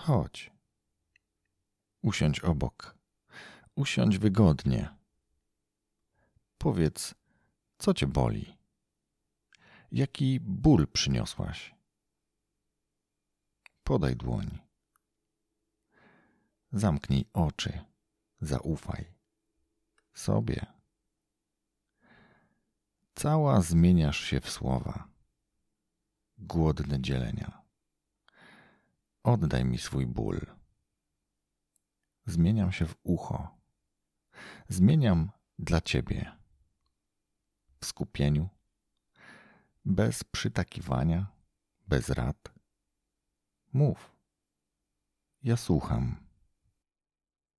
Chodź. 0.00 0.50
Usiądź 2.02 2.40
obok. 2.40 2.94
Usiądź 3.74 4.18
wygodnie. 4.18 4.88
Powiedz, 6.58 7.14
co 7.78 7.94
cię 7.94 8.06
boli? 8.06 8.56
Jaki 9.92 10.40
ból 10.40 10.86
przyniosłaś? 10.86 11.74
Podaj 13.84 14.16
dłoń. 14.16 14.58
Zamknij 16.72 17.24
oczy. 17.32 17.84
Zaufaj 18.40 19.12
sobie. 20.14 20.66
Cała 23.14 23.60
zmieniasz 23.60 24.20
się 24.20 24.40
w 24.40 24.50
słowa, 24.50 25.08
głodne 26.38 27.00
dzielenia. 27.00 27.59
Oddaj 29.22 29.64
mi 29.64 29.78
swój 29.78 30.06
ból. 30.06 30.40
Zmieniam 32.26 32.72
się 32.72 32.86
w 32.86 32.96
ucho. 33.02 33.58
Zmieniam 34.68 35.30
dla 35.58 35.80
ciebie. 35.80 36.32
W 37.80 37.86
skupieniu, 37.86 38.48
bez 39.84 40.24
przytakiwania, 40.24 41.26
bez 41.88 42.08
rad. 42.08 42.52
Mów. 43.72 44.16
Ja 45.42 45.56
słucham. 45.56 46.29